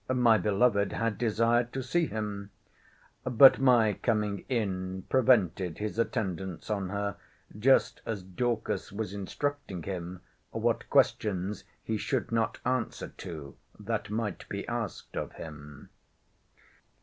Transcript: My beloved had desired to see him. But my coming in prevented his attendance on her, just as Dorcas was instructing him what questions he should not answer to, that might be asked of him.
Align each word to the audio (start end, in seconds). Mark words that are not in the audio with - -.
My 0.11 0.39
beloved 0.39 0.93
had 0.93 1.19
desired 1.19 1.71
to 1.73 1.83
see 1.83 2.07
him. 2.07 2.49
But 3.23 3.59
my 3.59 3.93
coming 4.01 4.45
in 4.49 5.03
prevented 5.09 5.77
his 5.77 5.99
attendance 5.99 6.71
on 6.71 6.89
her, 6.89 7.17
just 7.59 8.01
as 8.03 8.23
Dorcas 8.23 8.91
was 8.91 9.13
instructing 9.13 9.83
him 9.83 10.21
what 10.49 10.89
questions 10.89 11.65
he 11.83 11.97
should 11.97 12.31
not 12.31 12.57
answer 12.65 13.09
to, 13.17 13.55
that 13.79 14.09
might 14.09 14.49
be 14.49 14.67
asked 14.67 15.15
of 15.15 15.33
him. 15.33 15.91